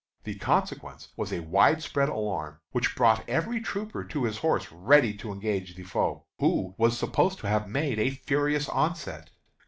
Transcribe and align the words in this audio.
The 0.23 0.33
consequence 0.33 1.09
was 1.15 1.31
a 1.31 1.41
widespread 1.43 2.09
alarm, 2.09 2.57
which 2.71 2.95
brought 2.95 3.29
every 3.29 3.59
trooper 3.61 4.03
to 4.03 4.23
his 4.23 4.39
horse 4.39 4.71
ready 4.71 5.13
to 5.17 5.31
engage 5.31 5.75
the 5.75 5.83
foe, 5.83 6.25
who 6.39 6.73
was 6.79 6.97
supposed 6.97 7.37
to 7.41 7.47
have 7.47 7.69
made 7.69 7.99
a 7.99 8.09
furious 8.09 8.67
onset. 8.67 9.29